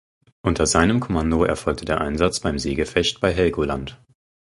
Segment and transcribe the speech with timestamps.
[0.41, 4.01] Unter seinem Kommando erfolgte der Einsatz beim Seegefecht bei Helgoland.